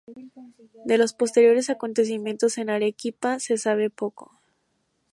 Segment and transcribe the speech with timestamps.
[0.85, 4.41] De los posteriores acontecimientos en Arequipa se sabe poco.